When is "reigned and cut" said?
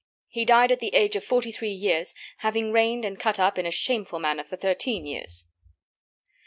2.71-3.39